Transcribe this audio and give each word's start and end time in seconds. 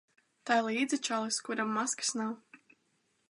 Tai 0.49 0.55
līdzi 0.67 0.99
čalis, 1.09 1.37
kuram 1.49 1.75
maskas 1.79 2.11
nav. 2.23 2.35